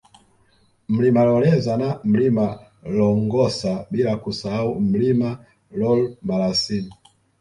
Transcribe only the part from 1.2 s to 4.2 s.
Loleza na Mlima Longosa bila